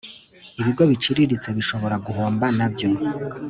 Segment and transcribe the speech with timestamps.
[0.59, 2.89] Ibigo biciriritse bishobora guhomba nabyo